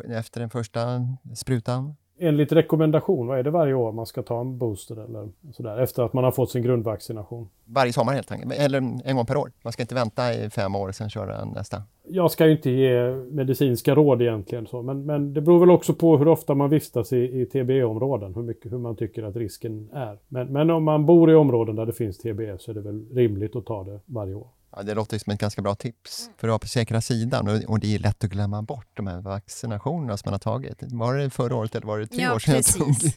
efter 0.09 0.39
den 0.39 0.49
första 0.49 1.07
sprutan? 1.35 1.95
Enligt 2.21 2.51
rekommendation, 2.51 3.27
vad 3.27 3.39
är 3.39 3.43
det 3.43 3.51
varje 3.51 3.73
år 3.73 3.91
man 3.91 4.05
ska 4.05 4.21
ta 4.21 4.41
en 4.41 4.57
booster 4.57 5.03
eller 5.03 5.29
sådär 5.51 5.77
efter 5.77 6.03
att 6.03 6.13
man 6.13 6.23
har 6.23 6.31
fått 6.31 6.51
sin 6.51 6.63
grundvaccination? 6.63 7.49
Varje 7.65 7.93
sommar 7.93 8.13
helt 8.13 8.31
enkelt, 8.31 8.53
eller 8.53 8.77
en 9.05 9.15
gång 9.15 9.25
per 9.25 9.37
år. 9.37 9.51
Man 9.61 9.73
ska 9.73 9.83
inte 9.83 9.95
vänta 9.95 10.33
i 10.33 10.49
fem 10.49 10.75
år 10.75 10.87
och 10.87 10.95
sen 10.95 11.09
köra 11.09 11.45
nästa. 11.45 11.83
Jag 12.07 12.31
ska 12.31 12.45
ju 12.45 12.51
inte 12.51 12.69
ge 12.69 13.11
medicinska 13.31 13.95
råd 13.95 14.21
egentligen 14.21 14.67
så, 14.67 14.81
men, 14.81 15.05
men 15.05 15.33
det 15.33 15.41
beror 15.41 15.59
väl 15.59 15.71
också 15.71 15.93
på 15.93 16.17
hur 16.17 16.27
ofta 16.27 16.55
man 16.55 16.69
vistas 16.69 17.13
i, 17.13 17.41
i 17.41 17.45
TBE-områden, 17.45 18.35
hur, 18.35 18.43
mycket, 18.43 18.71
hur 18.71 18.77
man 18.77 18.95
tycker 18.95 19.23
att 19.23 19.35
risken 19.35 19.89
är. 19.93 20.17
Men, 20.27 20.47
men 20.47 20.69
om 20.69 20.83
man 20.83 21.05
bor 21.05 21.31
i 21.31 21.35
områden 21.35 21.75
där 21.75 21.85
det 21.85 21.93
finns 21.93 22.17
TBE 22.17 22.57
så 22.59 22.71
är 22.71 22.75
det 22.75 22.81
väl 22.81 23.05
rimligt 23.13 23.55
att 23.55 23.65
ta 23.65 23.83
det 23.83 23.99
varje 24.05 24.33
år. 24.33 24.47
Ja, 24.75 24.83
det 24.83 24.93
låter 24.93 25.19
som 25.19 25.33
ett 25.33 25.39
ganska 25.39 25.61
bra 25.61 25.75
tips 25.75 26.29
för 26.37 26.47
att 26.47 26.51
vara 26.51 26.59
på 26.59 26.67
säkra 26.67 27.01
sidan 27.01 27.47
och, 27.47 27.63
och 27.71 27.79
det 27.79 27.95
är 27.95 27.99
lätt 27.99 28.23
att 28.23 28.29
glömma 28.29 28.61
bort 28.61 28.87
de 28.93 29.07
här 29.07 29.21
vaccinationerna 29.21 30.17
som 30.17 30.27
man 30.27 30.33
har 30.33 30.39
tagit. 30.39 30.77
Var 30.81 31.15
det 31.15 31.29
förra 31.29 31.55
året 31.55 31.75
eller 31.75 31.87
var 31.87 31.99
det 31.99 32.07
tre 32.07 32.21
Ja, 32.23 32.35
år 32.35 32.39
sedan 32.39 32.55
jag 32.55 32.65
precis. 32.65 33.01
tog? 33.03 33.13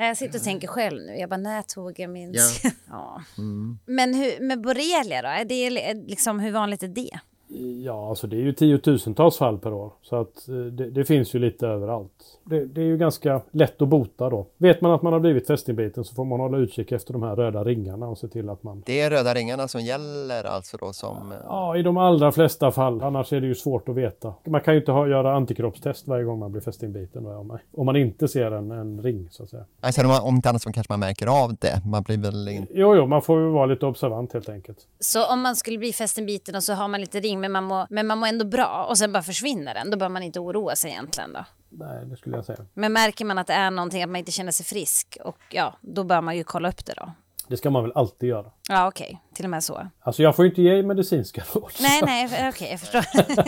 Jag 0.00 0.16
sitter 0.16 0.38
och 0.38 0.44
tänker 0.44 0.68
själv 0.68 1.02
nu. 1.02 1.16
Jag 1.16 1.30
bara, 1.30 1.36
när 1.36 1.62
tog 1.62 2.00
jag 2.00 2.10
min... 2.10 2.34
Ja. 2.34 2.70
Ja. 2.88 3.22
Mm. 3.38 3.78
Men 3.86 4.14
hur, 4.14 4.40
med 4.40 4.60
borrelia 4.60 5.22
då? 5.22 5.28
Är 5.28 5.44
det 5.44 5.94
liksom, 5.94 6.40
hur 6.40 6.52
vanligt 6.52 6.82
är 6.82 6.88
det? 6.88 7.18
Ja, 7.84 8.08
alltså 8.08 8.26
det 8.26 8.36
är 8.36 8.40
ju 8.40 8.52
tiotusentals 8.52 9.38
fall 9.38 9.58
per 9.58 9.72
år. 9.72 9.92
Så 10.02 10.16
att 10.16 10.48
eh, 10.48 10.54
det, 10.54 10.90
det 10.90 11.04
finns 11.04 11.34
ju 11.34 11.38
lite 11.38 11.66
överallt. 11.66 12.40
Det, 12.44 12.64
det 12.64 12.80
är 12.80 12.84
ju 12.84 12.96
ganska 12.96 13.40
lätt 13.50 13.82
att 13.82 13.88
bota 13.88 14.30
då. 14.30 14.46
Vet 14.56 14.80
man 14.80 14.92
att 14.92 15.02
man 15.02 15.12
har 15.12 15.20
blivit 15.20 15.46
fästingbiten 15.46 16.04
så 16.04 16.14
får 16.14 16.24
man 16.24 16.40
hålla 16.40 16.58
utkik 16.58 16.92
efter 16.92 17.12
de 17.12 17.22
här 17.22 17.36
röda 17.36 17.64
ringarna 17.64 18.08
och 18.08 18.18
se 18.18 18.28
till 18.28 18.48
att 18.48 18.62
man... 18.62 18.82
Det 18.86 19.00
är 19.00 19.10
röda 19.10 19.34
ringarna 19.34 19.68
som 19.68 19.80
gäller 19.80 20.44
alltså 20.44 20.76
då 20.76 20.92
som... 20.92 21.34
Ja, 21.44 21.76
i 21.76 21.82
de 21.82 21.96
allra 21.96 22.32
flesta 22.32 22.70
fall. 22.70 23.02
Annars 23.02 23.32
är 23.32 23.40
det 23.40 23.46
ju 23.46 23.54
svårt 23.54 23.88
att 23.88 23.94
veta. 23.94 24.34
Man 24.44 24.60
kan 24.60 24.74
ju 24.74 24.80
inte 24.80 24.92
ha, 24.92 25.08
göra 25.08 25.36
antikroppstest 25.36 26.08
varje 26.08 26.24
gång 26.24 26.38
man 26.38 26.52
blir 26.52 26.62
fästingbiten. 26.62 27.24
Då, 27.24 27.30
om, 27.30 27.46
man, 27.46 27.58
om 27.72 27.86
man 27.86 27.96
inte 27.96 28.28
ser 28.28 28.50
en, 28.50 28.70
en 28.70 29.02
ring 29.02 29.28
så 29.30 29.42
att 29.42 29.50
säga. 29.50 29.64
Nej, 29.80 29.92
sen 29.92 30.06
om, 30.06 30.34
inte 30.34 30.48
annat 30.48 30.62
så 30.62 30.72
kanske 30.72 30.92
man 30.92 31.00
märker 31.00 31.26
av 31.26 31.56
det. 31.60 31.82
Man 31.86 32.02
blir 32.02 32.18
väl. 32.18 32.66
Jo, 32.70 32.96
jo, 32.96 33.06
man 33.06 33.22
får 33.22 33.40
ju 33.40 33.48
vara 33.48 33.66
lite 33.66 33.86
observant 33.86 34.32
helt 34.32 34.48
enkelt. 34.48 34.78
Så 35.00 35.32
om 35.32 35.40
man 35.40 35.56
skulle 35.56 35.78
bli 35.78 35.92
fästenbiten 35.92 36.54
och 36.54 36.62
så 36.62 36.72
har 36.72 36.88
man 36.88 37.00
lite 37.00 37.20
ring 37.20 37.37
men 37.38 37.52
man, 37.52 37.64
mår, 37.64 37.86
men 37.90 38.06
man 38.06 38.18
mår 38.18 38.26
ändå 38.26 38.44
bra 38.44 38.86
och 38.88 38.98
sen 38.98 39.12
bara 39.12 39.22
försvinner 39.22 39.74
den, 39.74 39.90
då 39.90 39.96
bör 39.96 40.08
man 40.08 40.22
inte 40.22 40.40
oroa 40.40 40.76
sig 40.76 40.90
egentligen 40.90 41.32
då. 41.32 41.44
Nej, 41.70 42.06
det 42.06 42.16
skulle 42.16 42.36
jag 42.36 42.44
säga. 42.44 42.66
Men 42.74 42.92
märker 42.92 43.24
man 43.24 43.38
att 43.38 43.46
det 43.46 43.52
är 43.52 43.70
någonting, 43.70 44.02
att 44.02 44.08
man 44.08 44.16
inte 44.16 44.32
känner 44.32 44.52
sig 44.52 44.66
frisk, 44.66 45.18
och 45.24 45.38
ja, 45.50 45.74
då 45.80 46.04
bör 46.04 46.20
man 46.20 46.36
ju 46.36 46.44
kolla 46.44 46.68
upp 46.68 46.84
det 46.84 46.94
då. 46.96 47.12
Det 47.48 47.56
ska 47.56 47.70
man 47.70 47.82
väl 47.82 47.92
alltid 47.94 48.28
göra. 48.28 48.50
Ja, 48.68 48.88
okej, 48.88 49.18
till 49.34 49.44
och 49.44 49.50
med 49.50 49.64
så. 49.64 49.88
Alltså 50.00 50.22
jag 50.22 50.36
får 50.36 50.44
ju 50.44 50.50
inte 50.50 50.62
ge 50.62 50.82
medicinska 50.82 51.42
råd. 51.54 51.72
Nej, 51.80 52.02
nej, 52.04 52.48
okej, 52.48 52.68
jag 52.70 52.80
förstår. 52.80 53.04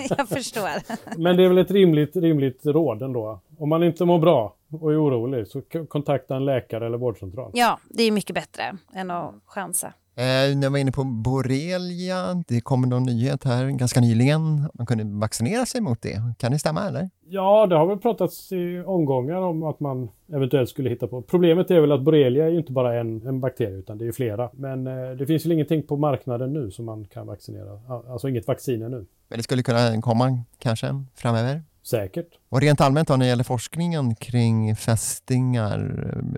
jag 0.19 0.29
förstår. 0.29 0.71
Men 1.19 1.37
det 1.37 1.45
är 1.45 1.49
väl 1.49 1.59
ett 1.59 1.71
rimligt, 1.71 2.17
rimligt 2.17 2.67
råd 2.67 3.03
ändå. 3.03 3.41
Om 3.59 3.69
man 3.69 3.83
inte 3.83 4.05
mår 4.05 4.19
bra 4.19 4.55
och 4.81 4.93
är 4.93 5.05
orolig 5.05 5.47
så 5.47 5.63
kontakta 5.89 6.37
en 6.37 6.45
läkare 6.45 6.87
eller 6.87 6.99
vårdcentral. 6.99 7.51
Ja, 7.55 7.79
det 7.89 8.03
är 8.03 8.11
mycket 8.11 8.35
bättre 8.35 8.77
än 8.95 9.11
att 9.11 9.35
chansa. 9.47 9.93
Eh, 10.14 10.57
när 10.57 10.62
jag 10.62 10.71
var 10.71 10.79
inne 10.79 10.93
på 10.93 11.05
borrelia, 11.05 12.43
det 12.49 12.61
kommer 12.61 12.88
någon 12.88 13.02
nyhet 13.02 13.45
här 13.45 13.71
ganska 13.71 14.00
nyligen. 14.00 14.69
Man 14.75 14.87
kunde 14.87 15.05
vaccinera 15.05 15.67
sig 15.67 15.81
mot 15.81 16.02
det. 16.02 16.23
Kan 16.38 16.52
det 16.52 16.59
stämma 16.59 16.88
eller? 16.88 17.11
Ja, 17.29 17.67
det 17.67 17.76
har 17.76 17.87
väl 17.87 17.99
pratats 17.99 18.52
i 18.52 18.83
omgångar 18.87 19.37
om 19.37 19.62
att 19.62 19.81
man 19.81 20.09
eventuellt 20.33 20.69
skulle 20.69 20.90
hitta 20.90 21.07
på. 21.07 21.23
Problemet 21.23 21.71
är 21.71 21.81
väl 21.81 21.93
att 21.93 22.02
borrelia 22.02 22.47
är 22.47 22.50
ju 22.50 22.59
inte 22.59 22.73
bara 22.73 23.00
en, 23.00 23.26
en 23.26 23.40
bakterie 23.40 23.76
utan 23.76 23.99
det 23.99 24.07
är 24.07 24.12
flera. 24.12 24.50
Men 24.52 24.87
eh, 24.87 25.11
det 25.11 25.26
finns 25.26 25.45
väl 25.45 25.52
ingenting 25.52 25.83
på 25.83 25.97
marknaden 25.97 26.52
nu 26.52 26.71
som 26.71 26.85
man 26.85 27.05
kan 27.05 27.26
vaccinera. 27.26 27.81
Alltså 28.09 28.29
inget 28.29 28.47
vaccin 28.47 28.83
ännu. 28.83 29.07
Men 29.29 29.37
det 29.38 29.43
skulle 29.43 29.62
kunna 29.62 30.02
komma 30.02 30.38
kanske 30.59 31.05
framöver? 31.14 31.62
Säkert. 31.83 32.39
Och 32.49 32.61
rent 32.61 32.81
allmänt 32.81 33.09
då 33.09 33.17
när 33.17 33.25
det 33.25 33.29
gäller 33.29 33.45
forskningen 33.45 34.15
kring 34.15 34.77
fästingar 34.77 35.79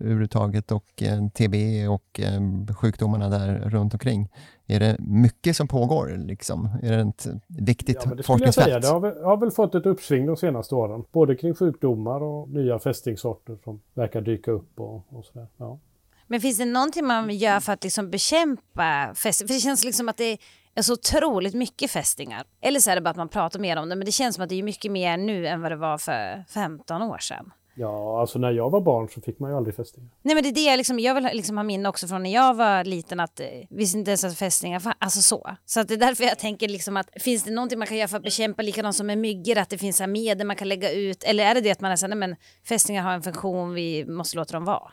överhuvudtaget 0.01 0.73
och 0.73 1.03
eh, 1.03 1.29
TB 1.29 1.55
och 1.89 2.21
eh, 2.21 2.75
sjukdomarna 2.75 3.29
där 3.29 3.59
runt 3.59 3.93
omkring. 3.95 4.29
Är 4.67 4.81
det 4.81 4.97
mycket 4.99 5.57
som 5.57 5.69
pågår 5.69 6.15
liksom? 6.17 6.69
Är 6.83 6.97
det 6.97 7.01
ett 7.01 7.27
viktigt 7.49 7.99
ja, 8.05 8.15
det 8.15 8.23
forskningsfält? 8.23 8.71
Jag 8.71 8.83
säga. 8.83 8.93
Det 9.01 9.07
har 9.07 9.15
väl, 9.15 9.25
har 9.25 9.37
väl 9.37 9.51
fått 9.51 9.75
ett 9.75 9.87
uppsving 9.87 10.27
de 10.27 10.37
senaste 10.37 10.75
åren. 10.75 11.05
Både 11.13 11.37
kring 11.37 11.55
sjukdomar 11.55 12.23
och 12.23 12.49
nya 12.49 12.79
fästingsorter 12.79 13.59
som 13.65 13.81
verkar 13.95 14.21
dyka 14.21 14.51
upp 14.51 14.81
och, 14.81 15.05
och 15.09 15.25
sådär. 15.25 15.47
Ja. 15.57 15.79
Men 16.27 16.41
finns 16.41 16.59
det 16.59 16.65
någonting 16.65 17.07
man 17.07 17.31
gör 17.31 17.61
för 17.61 17.73
att 17.73 17.85
liksom 17.85 18.11
bekämpa 18.11 19.15
fästingar? 19.15 19.49
För 19.49 19.55
det 19.55 19.61
känns 19.61 19.85
liksom 19.85 20.09
att 20.09 20.17
det 20.17 20.25
är 20.25 20.39
så 20.81 20.93
otroligt 20.93 21.55
mycket 21.55 21.91
fästingar. 21.91 22.45
Eller 22.61 22.81
så 22.81 22.91
är 22.91 22.95
det 22.95 23.01
bara 23.01 23.11
att 23.11 23.17
man 23.17 23.29
pratar 23.29 23.61
mer 23.61 23.77
om 23.77 23.89
det, 23.89 23.97
men 23.97 24.05
det 24.05 24.13
känns 24.13 24.35
som 24.35 24.45
att 24.45 24.49
det 24.49 24.59
är 24.59 24.63
mycket 24.63 24.93
mer 24.93 25.17
nu 25.17 25.47
än 25.47 25.61
vad 25.61 25.73
det 25.73 25.77
var 25.77 25.99
för 25.99 26.45
15 26.49 27.03
år 27.03 27.19
sedan. 27.19 27.53
Ja, 27.75 28.21
alltså 28.21 28.39
när 28.39 28.51
jag 28.51 28.71
var 28.71 28.81
barn 28.81 29.09
så 29.09 29.21
fick 29.21 29.39
man 29.39 29.51
ju 29.51 29.57
aldrig 29.57 29.75
fästingar. 29.75 30.09
Nej 30.23 30.35
men 30.35 30.43
det 30.45 30.49
är 30.49 30.55
det 30.55 30.61
jag, 30.61 30.77
liksom, 30.77 30.99
jag 30.99 31.15
vill 31.15 31.29
liksom 31.33 31.57
ha 31.57 31.65
minne 31.65 31.89
också 31.89 32.07
från 32.07 32.23
när 32.23 32.33
jag 32.33 32.55
var 32.55 32.85
liten 32.85 33.21
att 33.21 33.41
eh, 33.41 33.47
visste 33.71 33.99
inte 33.99 34.11
ens 34.11 34.25
att 34.25 34.39
fästingar 34.39 34.83
alltså 34.99 35.21
så. 35.21 35.51
Så 35.65 35.81
att 35.81 35.89
det 35.89 35.95
är 35.95 35.99
därför 35.99 36.25
jag 36.25 36.39
tänker 36.39 36.69
liksom 36.69 36.97
att 36.97 37.09
finns 37.17 37.45
det 37.45 37.51
någonting 37.51 37.79
man 37.79 37.89
kan 37.89 37.97
göra 37.97 38.09
för 38.09 38.17
att 38.17 38.23
bekämpa 38.23 38.63
likadant 38.63 38.97
som 38.97 39.07
med 39.07 39.19
myggor, 39.19 39.59
att 39.59 39.71
det 39.71 39.79
finns 39.79 40.01
här 40.01 40.07
medel 40.07 40.47
man 40.47 40.57
kan 40.57 40.69
lägga 40.69 40.93
ut 40.93 41.25
eller 41.25 41.45
är 41.45 41.55
det 41.55 41.61
det 41.61 41.71
att 41.71 41.81
man 41.81 41.93
är 41.93 41.97
såhär, 41.97 42.09
nej 42.09 42.19
men 42.19 42.37
fästingar 42.69 43.03
har 43.03 43.13
en 43.13 43.23
funktion, 43.23 43.75
vi 43.75 44.05
måste 44.05 44.37
låta 44.37 44.53
dem 44.53 44.65
vara. 44.65 44.91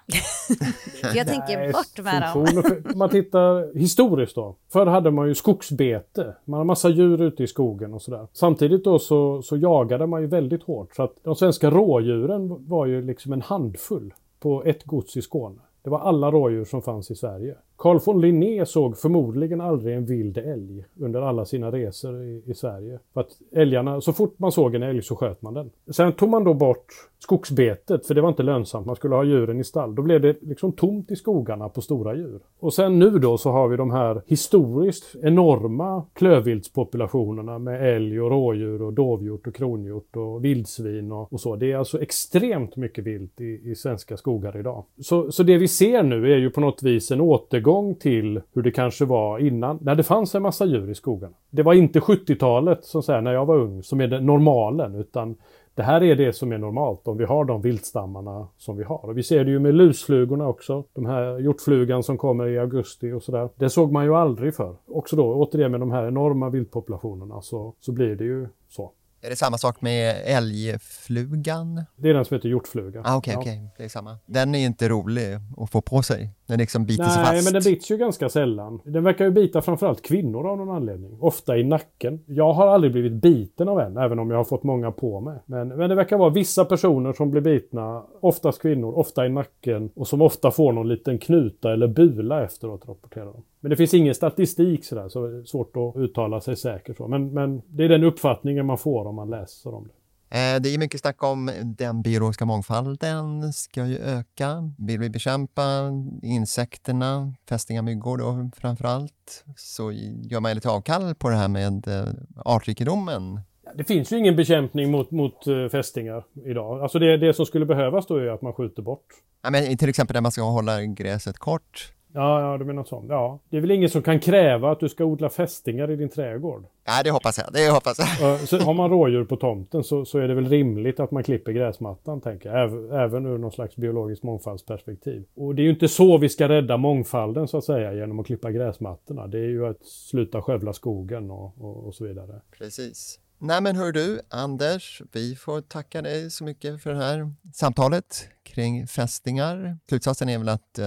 jag 1.15 1.27
tänker 1.27 1.57
nej, 1.57 1.71
bort 1.71 2.05
med 2.05 2.21
dem. 2.21 2.63
Om 2.93 2.97
man 2.97 3.09
tittar 3.09 3.77
historiskt 3.77 4.35
då. 4.35 4.55
Förr 4.73 4.85
hade 4.85 5.11
man 5.11 5.27
ju 5.27 5.35
skogsbete, 5.35 6.35
man 6.45 6.57
har 6.57 6.65
massa 6.65 6.89
djur 6.89 7.21
ute 7.21 7.43
i 7.43 7.47
skogen 7.47 7.93
och 7.93 8.01
sådär. 8.01 8.27
Samtidigt 8.33 8.83
då 8.83 8.99
så, 8.99 9.41
så 9.41 9.57
jagade 9.57 10.07
man 10.07 10.21
ju 10.21 10.27
väldigt 10.27 10.63
hårt 10.63 10.95
så 10.95 11.03
att 11.03 11.15
de 11.23 11.35
svenska 11.35 11.69
rådjuren 11.69 12.68
var 12.69 12.85
ju 12.85 13.01
liksom 13.01 13.33
en 13.33 13.41
handfull 13.41 14.13
på 14.39 14.63
ett 14.63 14.83
gods 14.83 15.17
i 15.17 15.21
Skåne. 15.21 15.61
Det 15.81 15.89
var 15.89 15.99
alla 15.99 16.31
rådjur 16.31 16.65
som 16.65 16.81
fanns 16.81 17.11
i 17.11 17.15
Sverige. 17.15 17.55
Carl 17.79 17.99
von 18.05 18.21
Linné 18.21 18.65
såg 18.65 18.97
förmodligen 18.97 19.61
aldrig 19.61 19.95
en 19.95 20.05
vild 20.05 20.37
älg 20.37 20.85
under 20.99 21.21
alla 21.21 21.45
sina 21.45 21.71
resor 21.71 22.23
i, 22.23 22.43
i, 22.45 22.53
Sverige. 22.53 22.99
För 23.13 23.21
att 23.21 23.31
älgarna, 23.51 24.01
så 24.01 24.13
fort 24.13 24.39
man 24.39 24.51
såg 24.51 24.75
en 24.75 24.83
älg 24.83 25.01
så 25.01 25.15
sköt 25.15 25.41
man 25.41 25.53
den. 25.53 25.69
Sen 25.91 26.13
tog 26.13 26.29
man 26.29 26.43
då 26.43 26.53
bort 26.53 26.85
skogsbetet, 27.19 28.05
för 28.05 28.13
det 28.13 28.21
var 28.21 28.29
inte 28.29 28.43
lönsamt. 28.43 28.85
Man 28.85 28.95
skulle 28.95 29.15
ha 29.15 29.23
djuren 29.23 29.59
i 29.59 29.63
stall. 29.63 29.95
Då 29.95 30.01
blev 30.01 30.21
det 30.21 30.35
liksom 30.41 30.71
tomt 30.71 31.11
i 31.11 31.15
skogarna 31.15 31.69
på 31.69 31.81
stora 31.81 32.15
djur. 32.15 32.39
Och 32.59 32.73
sen 32.73 32.99
nu 32.99 33.09
då 33.09 33.37
så 33.37 33.51
har 33.51 33.67
vi 33.67 33.77
de 33.77 33.91
här 33.91 34.21
historiskt 34.27 35.15
enorma 35.23 36.03
klövviltspopulationerna 36.13 37.59
med 37.59 37.95
älg 37.95 38.21
och 38.21 38.29
rådjur 38.29 38.81
och 38.81 38.93
dovhjort 38.93 39.47
och 39.47 39.55
kronhjort 39.55 40.15
och 40.15 40.45
vildsvin 40.45 41.11
och, 41.11 41.33
och 41.33 41.39
så. 41.39 41.55
Det 41.55 41.71
är 41.71 41.77
alltså 41.77 42.01
extremt 42.01 42.75
mycket 42.75 43.03
vilt 43.03 43.41
i, 43.41 43.61
i 43.63 43.75
svenska 43.75 44.17
skogar 44.17 44.57
idag. 44.57 44.85
Så, 45.01 45.31
så 45.31 45.43
det 45.43 45.57
vi 45.57 45.67
ser 45.67 46.03
nu 46.03 46.33
är 46.33 46.37
ju 46.37 46.49
på 46.49 46.61
något 46.61 46.83
vis 46.83 47.11
en 47.11 47.21
återgång 47.21 47.68
återgång 47.69 47.95
till 47.95 48.41
hur 48.53 48.61
det 48.61 48.71
kanske 48.71 49.05
var 49.05 49.39
innan, 49.39 49.79
när 49.81 49.95
det 49.95 50.03
fanns 50.03 50.35
en 50.35 50.41
massa 50.41 50.65
djur 50.65 50.89
i 50.89 50.95
skogarna. 50.95 51.35
Det 51.49 51.63
var 51.63 51.73
inte 51.73 51.99
70-talet, 51.99 52.85
som 52.85 53.03
säger, 53.03 53.21
när 53.21 53.33
jag 53.33 53.45
var 53.45 53.55
ung, 53.55 53.83
som 53.83 54.01
är 54.01 54.07
det 54.07 54.19
normalen, 54.19 54.95
utan 54.95 55.35
det 55.75 55.83
här 55.83 56.03
är 56.03 56.15
det 56.15 56.33
som 56.33 56.51
är 56.51 56.57
normalt 56.57 57.07
om 57.07 57.17
vi 57.17 57.25
har 57.25 57.45
de 57.45 57.61
viltstammarna 57.61 58.47
som 58.57 58.77
vi 58.77 58.83
har. 58.83 59.05
Och 59.05 59.17
vi 59.17 59.23
ser 59.23 59.45
det 59.45 59.51
ju 59.51 59.59
med 59.59 59.75
lusflugorna 59.75 60.47
också. 60.47 60.83
De 60.93 61.05
här 61.05 61.39
hjortflugan 61.39 62.03
som 62.03 62.17
kommer 62.17 62.47
i 62.47 62.59
augusti 62.59 63.11
och 63.11 63.23
sådär. 63.23 63.49
Det 63.55 63.69
såg 63.69 63.91
man 63.91 64.05
ju 64.05 64.15
aldrig 64.15 64.55
för. 64.55 64.75
Också 64.87 65.15
då 65.15 65.33
återigen 65.33 65.71
med 65.71 65.79
de 65.79 65.91
här 65.91 66.07
enorma 66.07 66.49
viltpopulationerna 66.49 67.41
så, 67.41 67.73
så 67.79 67.91
blir 67.91 68.15
det 68.15 68.23
ju 68.23 68.47
så. 68.69 68.91
Är 69.21 69.29
det 69.29 69.35
samma 69.35 69.57
sak 69.57 69.81
med 69.81 70.21
älgflugan? 70.25 71.83
Det 71.95 72.09
är 72.09 72.13
den 72.13 72.25
som 72.25 72.35
heter 72.35 72.49
hjortfluga. 72.49 73.01
Ah, 73.05 73.17
okay, 73.17 73.33
ja. 73.33 73.39
okay. 73.39 73.59
det 73.77 73.83
är 73.83 73.89
samma. 73.89 74.17
Den 74.25 74.55
är 74.55 74.65
inte 74.65 74.89
rolig 74.89 75.37
att 75.57 75.71
få 75.71 75.81
på 75.81 76.01
sig. 76.01 76.29
Den 76.49 76.59
liksom 76.59 76.85
biter 76.85 77.03
Nej, 77.03 77.11
sig 77.11 77.23
fast. 77.23 77.33
Nej, 77.33 77.43
men 77.43 77.53
den 77.53 77.73
bits 77.73 77.91
ju 77.91 77.97
ganska 77.97 78.29
sällan. 78.29 78.81
Den 78.83 79.03
verkar 79.03 79.25
ju 79.25 79.31
bita 79.31 79.61
framförallt 79.61 80.01
kvinnor 80.01 80.47
av 80.47 80.57
någon 80.57 80.75
anledning. 80.75 81.17
Ofta 81.19 81.57
i 81.57 81.63
nacken. 81.63 82.19
Jag 82.25 82.53
har 82.53 82.67
aldrig 82.67 82.91
blivit 82.91 83.13
biten 83.13 83.69
av 83.69 83.79
en, 83.79 83.97
även 83.97 84.19
om 84.19 84.31
jag 84.31 84.37
har 84.37 84.43
fått 84.43 84.63
många 84.63 84.91
på 84.91 85.19
mig. 85.19 85.39
Men, 85.45 85.67
men 85.67 85.89
det 85.89 85.95
verkar 85.95 86.17
vara 86.17 86.29
vissa 86.29 86.65
personer 86.65 87.13
som 87.13 87.31
blir 87.31 87.41
bitna, 87.41 88.03
oftast 88.19 88.61
kvinnor, 88.61 88.97
ofta 88.97 89.25
i 89.25 89.29
nacken 89.29 89.89
och 89.95 90.07
som 90.07 90.21
ofta 90.21 90.51
får 90.51 90.73
någon 90.73 90.87
liten 90.87 91.17
knuta 91.17 91.73
eller 91.73 91.87
bula 91.87 92.43
efteråt, 92.43 92.89
rapporterar 92.89 93.25
de. 93.25 93.43
Men 93.59 93.69
det 93.69 93.75
finns 93.75 93.93
ingen 93.93 94.15
statistik 94.15 94.85
sådär, 94.85 95.09
så 95.09 95.27
det 95.27 95.37
är 95.37 95.43
svårt 95.43 95.77
att 95.77 96.01
uttala 96.01 96.41
sig 96.41 96.55
säkert. 96.55 96.97
Så. 96.97 97.07
Men, 97.07 97.33
men 97.33 97.61
det 97.67 97.83
är 97.83 97.89
den 97.89 98.03
uppfattningen 98.03 98.65
man 98.65 98.77
får 98.77 99.05
om 99.05 99.15
man 99.15 99.29
läser 99.29 99.75
om 99.75 99.83
det. 99.83 99.93
Eh, 100.31 100.61
det 100.61 100.73
är 100.73 100.77
mycket 100.77 101.01
snack 101.01 101.23
om 101.23 101.51
den 101.63 102.01
biologiska 102.01 102.45
mångfalden 102.45 103.53
ska 103.53 103.85
ju 103.85 103.97
öka. 103.97 104.73
Vill 104.77 104.99
vi 104.99 105.09
bekämpa 105.09 105.91
insekterna, 106.23 107.33
fästingar, 107.49 107.81
myggor 107.81 108.17
då 108.17 108.49
framför 108.55 108.85
allt, 108.85 109.45
så 109.55 109.91
gör 110.23 110.39
man 110.39 110.55
lite 110.55 110.69
avkall 110.69 111.15
på 111.15 111.29
det 111.29 111.35
här 111.35 111.47
med 111.47 111.87
eh, 111.87 112.13
artrikedomen. 112.45 113.39
Det 113.75 113.83
finns 113.83 114.13
ju 114.13 114.17
ingen 114.17 114.35
bekämpning 114.35 114.91
mot, 114.91 115.11
mot 115.11 115.47
eh, 115.47 115.67
fästingar 115.71 116.23
idag. 116.45 116.81
Alltså 116.81 116.99
det, 116.99 117.17
det 117.17 117.33
som 117.33 117.45
skulle 117.45 117.65
behövas 117.65 118.07
då 118.07 118.15
är 118.15 118.27
att 118.27 118.41
man 118.41 118.53
skjuter 118.53 118.81
bort. 118.81 119.05
Ja, 119.41 119.49
men 119.49 119.77
till 119.77 119.89
exempel 119.89 120.13
där 120.13 120.21
man 120.21 120.31
ska 120.31 120.41
hålla 120.41 120.83
gräset 120.83 121.37
kort 121.37 121.93
Ja, 122.13 122.41
ja, 122.41 122.57
du 122.57 122.65
menar 122.65 122.83
så. 122.83 123.05
Ja. 123.09 123.39
Det 123.49 123.57
är 123.57 123.61
väl 123.61 123.71
ingen 123.71 123.89
som 123.89 124.01
kan 124.01 124.19
kräva 124.19 124.71
att 124.71 124.79
du 124.79 124.89
ska 124.89 125.05
odla 125.05 125.29
fästingar 125.29 125.91
i 125.91 125.95
din 125.95 126.09
trädgård? 126.09 126.65
Ja, 126.85 127.03
det 127.03 127.11
hoppas 127.11 127.37
jag. 127.37 127.53
Det 127.53 127.69
hoppas 127.69 127.99
jag. 127.99 128.39
Så 128.39 128.59
har 128.59 128.73
man 128.73 128.89
rådjur 128.89 129.25
på 129.25 129.35
tomten 129.35 129.83
så, 129.83 130.05
så 130.05 130.19
är 130.19 130.27
det 130.27 130.33
väl 130.33 130.49
rimligt 130.49 130.99
att 130.99 131.11
man 131.11 131.23
klipper 131.23 131.51
gräsmattan, 131.51 132.21
tänker 132.21 132.49
jag. 132.49 132.63
Även, 132.63 132.91
även 132.91 133.25
ur 133.25 133.37
någon 133.37 133.51
slags 133.51 133.75
biologiskt 133.75 134.23
mångfaldsperspektiv. 134.23 135.25
Och 135.35 135.55
det 135.55 135.61
är 135.61 135.63
ju 135.63 135.69
inte 135.69 135.87
så 135.87 136.17
vi 136.17 136.29
ska 136.29 136.49
rädda 136.49 136.77
mångfalden, 136.77 137.47
så 137.47 137.57
att 137.57 137.63
säga, 137.65 137.93
genom 137.93 138.19
att 138.19 138.25
klippa 138.25 138.51
gräsmattorna. 138.51 139.27
Det 139.27 139.39
är 139.39 139.49
ju 139.49 139.67
att 139.67 139.85
sluta 139.85 140.41
skövla 140.41 140.73
skogen 140.73 141.31
och, 141.31 141.61
och, 141.61 141.87
och 141.87 141.95
så 141.95 142.03
vidare. 142.03 142.41
Precis. 142.57 143.19
Nej 143.41 143.61
men 143.61 143.75
hör 143.75 143.91
du, 143.91 144.21
Anders, 144.29 145.01
vi 145.11 145.35
får 145.35 145.61
tacka 145.61 146.01
dig 146.01 146.31
så 146.31 146.43
mycket 146.43 146.83
för 146.83 146.89
det 146.89 146.97
här 146.97 147.33
samtalet 147.53 148.27
kring 148.53 148.87
fästingar. 148.87 149.77
Slutsatsen 149.89 150.29
är 150.29 150.37
väl 150.37 150.49
att 150.49 150.79
eh, 150.79 150.85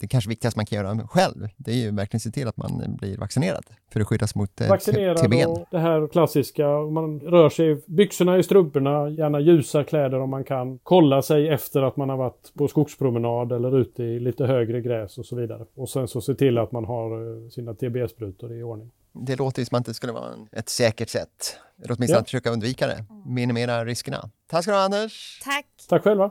det 0.00 0.08
kanske 0.08 0.28
viktigaste 0.28 0.58
man 0.58 0.66
kan 0.66 0.76
göra 0.76 1.08
själv, 1.08 1.48
det 1.56 1.70
är 1.70 1.76
ju 1.76 1.90
verkligen 1.90 2.20
se 2.20 2.30
till 2.30 2.48
att 2.48 2.56
man 2.56 2.96
blir 2.98 3.18
vaccinerad 3.18 3.64
för 3.92 4.00
att 4.00 4.06
skyddas 4.06 4.34
mot 4.34 4.60
eh, 4.60 4.68
Vaccinerad 4.68 5.48
och 5.48 5.66
det 5.70 5.78
här 5.78 6.08
klassiska, 6.08 6.68
man 6.68 7.20
rör 7.20 7.48
sig, 7.48 7.82
byxorna 7.86 8.38
i 8.38 8.42
strumporna, 8.42 9.08
gärna 9.08 9.40
ljusa 9.40 9.84
kläder 9.84 10.20
om 10.20 10.30
man 10.30 10.44
kan. 10.44 10.78
Kolla 10.82 11.22
sig 11.22 11.48
efter 11.48 11.82
att 11.82 11.96
man 11.96 12.08
har 12.08 12.16
varit 12.16 12.52
på 12.54 12.68
skogspromenad 12.68 13.52
eller 13.52 13.78
ute 13.78 14.02
i 14.02 14.20
lite 14.20 14.46
högre 14.46 14.80
gräs 14.80 15.18
och 15.18 15.26
så 15.26 15.36
vidare. 15.36 15.66
Och 15.74 15.88
sen 15.88 16.08
så 16.08 16.20
se 16.20 16.34
till 16.34 16.58
att 16.58 16.72
man 16.72 16.84
har 16.84 17.44
eh, 17.44 17.48
sina 17.48 17.74
TB-sprutor 17.74 18.52
i 18.52 18.62
ordning. 18.62 18.90
Det 19.12 19.36
låter 19.36 19.62
ju 19.62 19.66
som 19.66 19.78
att 19.78 19.86
det 19.86 19.94
skulle 19.94 20.12
vara 20.12 20.34
ett 20.52 20.68
säkert 20.68 21.08
sätt, 21.08 21.58
eller 21.84 21.96
åtminstone 21.98 22.16
ja. 22.16 22.20
att 22.20 22.26
försöka 22.26 22.50
undvika 22.50 22.86
det, 22.86 23.04
minimera 23.26 23.84
riskerna. 23.84 24.30
Tack 24.46 24.62
ska 24.62 24.70
du 24.70 24.76
ha 24.76 24.84
Anders! 24.84 25.40
Tack! 25.44 25.66
Tack 25.88 26.02
själva! 26.02 26.30